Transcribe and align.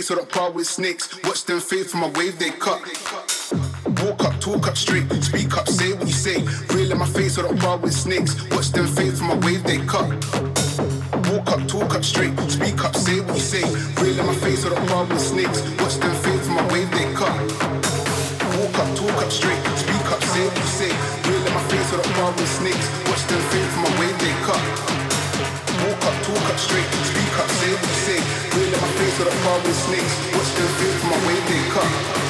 face, 0.00 0.10
or 0.10 0.16
the 0.16 0.26
par 0.26 0.50
with 0.50 0.66
snakes. 0.66 1.08
Watch 1.24 1.44
them 1.44 1.60
fade 1.60 1.86
from 1.86 2.00
my 2.00 2.08
wave, 2.16 2.38
they 2.38 2.50
cut. 2.50 2.80
Walk 4.00 4.24
up, 4.24 4.40
talk 4.40 4.66
up 4.66 4.76
straight. 4.76 5.06
Speak 5.22 5.56
up, 5.56 5.68
say 5.68 5.92
what 5.92 6.06
you 6.06 6.12
say. 6.12 6.38
Real 6.74 6.92
in 6.92 6.98
my 6.98 7.06
face, 7.06 7.36
or 7.38 7.42
the 7.42 7.54
par 7.60 7.76
with 7.78 7.92
snakes. 7.92 8.32
Watch 8.50 8.70
them 8.72 8.86
fade 8.86 9.14
from 9.18 9.28
my 9.28 9.36
wave, 9.44 9.62
they 9.64 9.78
cut. 9.84 10.08
Walk 11.28 11.48
up, 11.52 11.66
talk 11.68 11.94
up 11.94 12.04
straight. 12.04 12.32
Speak 12.48 12.82
up, 12.84 12.96
say 12.96 13.20
what 13.20 13.34
you 13.36 13.42
say. 13.42 13.64
Real 14.00 14.18
in 14.20 14.26
my 14.26 14.34
face, 14.34 14.64
or 14.64 14.70
the 14.70 14.80
par 14.88 15.04
with 15.04 15.20
snakes. 15.20 15.60
Watch 15.80 15.96
them 15.96 16.14
fade 16.22 16.40
from 16.40 16.54
my 16.54 16.66
wave, 16.72 16.90
they 16.92 17.12
cut. 17.12 17.36
Walk 18.56 18.78
up, 18.80 18.88
talk 18.96 19.22
up 19.22 19.30
straight. 19.30 19.62
Speak 19.82 20.06
up, 20.14 20.22
say 20.32 20.44
what 20.48 20.56
you 20.56 20.70
say. 20.80 20.92
In 21.30 21.54
my 21.54 21.62
face, 21.68 21.90
par 22.16 22.32
with 22.32 22.48
snakes. 22.48 22.86
Watch 23.08 23.24
them 23.28 23.42
fade 23.50 23.70
from 23.72 23.82
my 23.84 23.92
wave, 24.00 24.18
they 24.22 24.34
cut. 24.48 24.64
Walk 25.82 26.02
up, 26.08 26.16
talk 26.24 26.46
up 26.50 26.58
straight. 26.58 27.19
Up, 27.40 27.48
say 27.48 27.72
what 27.72 27.88
you 27.88 28.64
in 28.64 28.70
my 28.72 28.88
face, 29.00 29.18
or 29.18 29.24
the 29.24 29.30
par 29.42 29.58
with 29.64 29.74
snakes. 29.74 30.14
Watch 30.36 30.52
them 30.56 30.68
from 31.00 31.08
my 31.08 31.16
wave, 31.26 31.46
they 31.48 31.70
cut. 31.72 32.29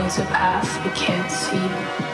Follows 0.00 0.18
a 0.18 0.24
path. 0.32 0.86
can't 0.94 1.30
path. 1.30 2.09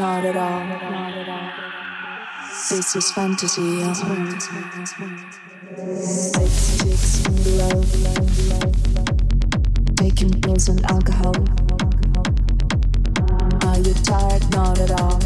Not 0.00 0.24
at 0.24 0.34
all. 0.34 0.64
Not 0.64 1.12
at 1.12 1.28
all. 1.28 1.50
This 2.70 2.96
is 2.96 3.12
fantasy. 3.12 3.82
This 3.84 4.00
Six 6.32 6.78
chicks 6.78 7.26
in 7.26 7.34
the 7.44 7.52
road, 7.60 7.84
taking 9.98 10.40
pills 10.40 10.68
and 10.70 10.82
alcohol. 10.90 11.36
Are 13.68 13.78
you 13.78 13.92
tired? 13.92 14.50
Not 14.52 14.78
at 14.80 14.98
all. 15.02 15.18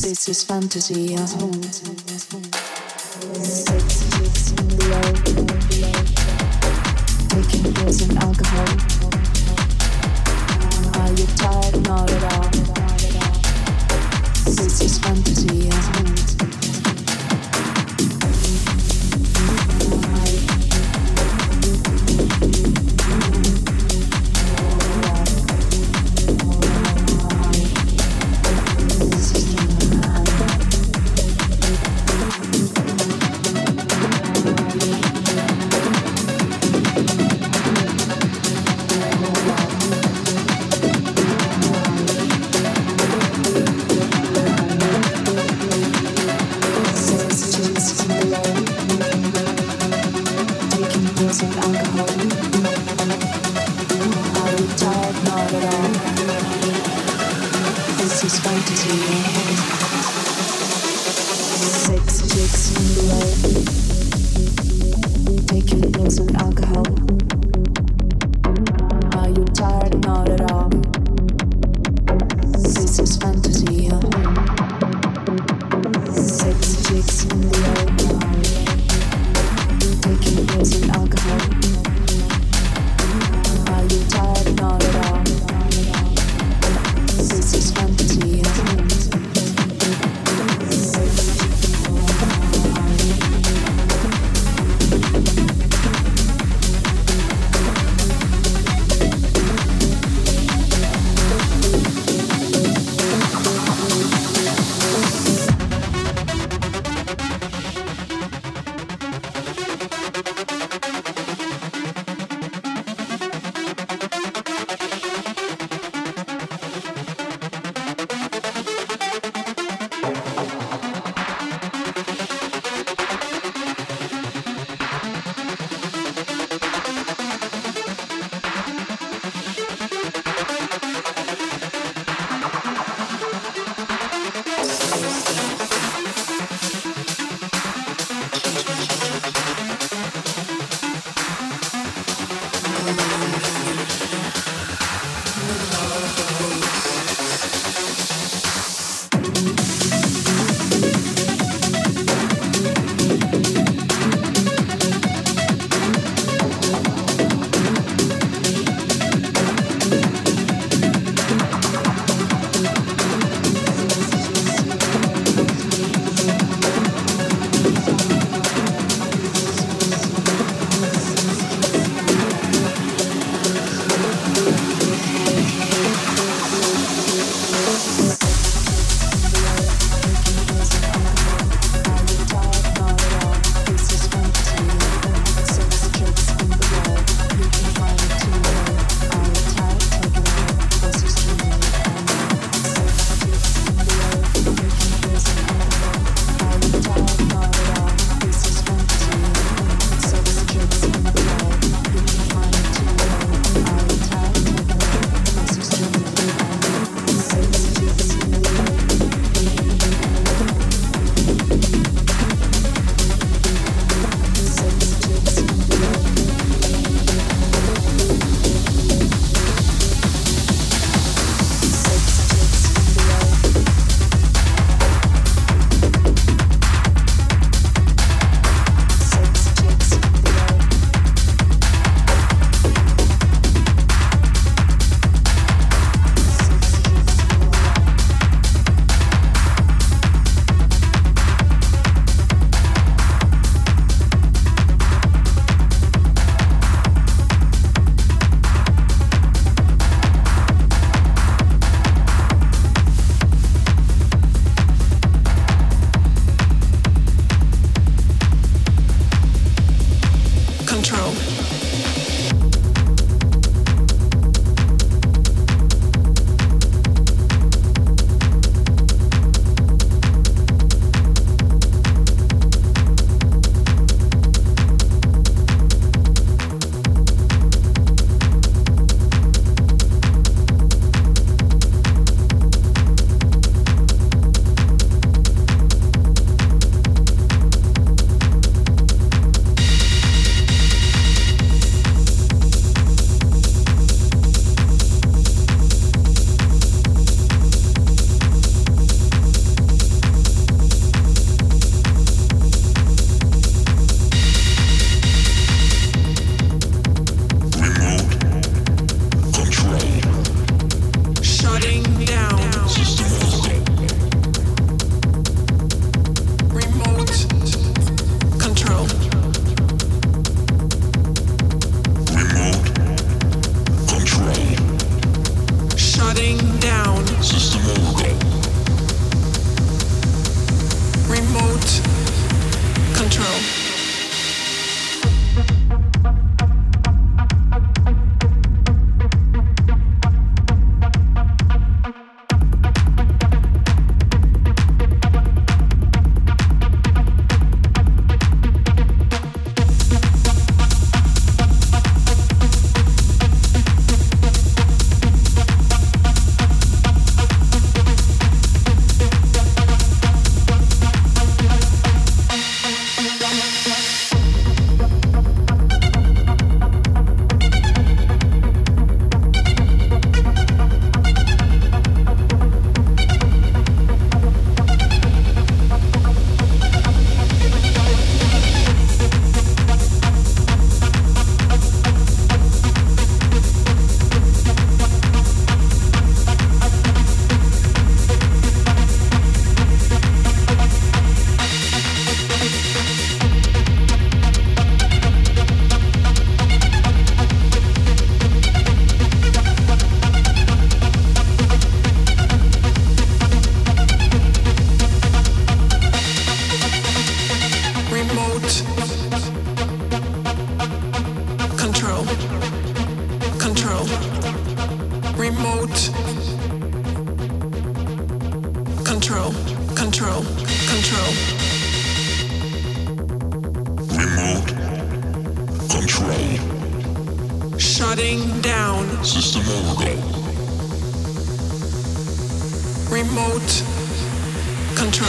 This 0.00 0.28
is 0.28 0.44
fantasy. 0.44 1.16